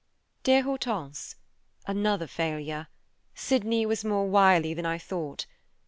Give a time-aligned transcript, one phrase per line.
[0.41, 1.35] "Dear Hortense:
[1.85, 2.87] "Another failure.
[3.35, 5.45] Sydney was more wily than I thought.